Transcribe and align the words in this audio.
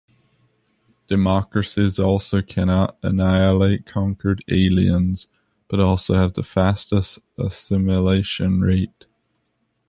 Democracies 1.05 1.99
also 1.99 2.41
cannot 2.41 2.97
annihilate 3.03 3.85
conquered 3.85 4.43
aliens, 4.49 5.27
but 5.67 5.79
also 5.79 6.15
have 6.15 6.33
the 6.33 6.41
fastest 6.41 7.19
assimilation 7.37 8.61
rate. 8.61 9.05